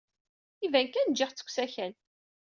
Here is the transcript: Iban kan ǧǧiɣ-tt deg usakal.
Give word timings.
Iban 0.65 0.87
kan 0.89 1.09
ǧǧiɣ-tt 1.11 1.39
deg 1.41 1.47
usakal. 1.47 1.93